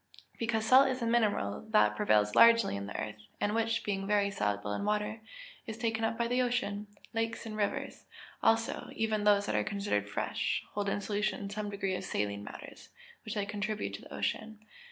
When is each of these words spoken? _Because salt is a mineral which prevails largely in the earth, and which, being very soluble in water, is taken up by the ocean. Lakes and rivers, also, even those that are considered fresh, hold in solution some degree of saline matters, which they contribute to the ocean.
_Because 0.39 0.65
salt 0.65 0.87
is 0.87 1.03
a 1.03 1.05
mineral 1.05 1.61
which 1.61 1.95
prevails 1.95 2.33
largely 2.33 2.75
in 2.75 2.87
the 2.87 2.99
earth, 2.99 3.19
and 3.39 3.53
which, 3.53 3.83
being 3.83 4.07
very 4.07 4.31
soluble 4.31 4.73
in 4.73 4.83
water, 4.83 5.21
is 5.67 5.77
taken 5.77 6.03
up 6.03 6.17
by 6.17 6.27
the 6.27 6.41
ocean. 6.41 6.87
Lakes 7.13 7.45
and 7.45 7.55
rivers, 7.55 8.05
also, 8.41 8.89
even 8.95 9.25
those 9.25 9.45
that 9.45 9.53
are 9.53 9.63
considered 9.63 10.09
fresh, 10.09 10.63
hold 10.73 10.89
in 10.89 11.01
solution 11.01 11.51
some 11.51 11.69
degree 11.69 11.93
of 11.93 12.03
saline 12.03 12.43
matters, 12.43 12.89
which 13.25 13.35
they 13.35 13.45
contribute 13.45 13.93
to 13.93 14.01
the 14.01 14.11
ocean. 14.11 14.65